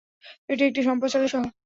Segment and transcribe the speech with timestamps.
[0.49, 1.51] এটি একটি সম্পদশালী শহর।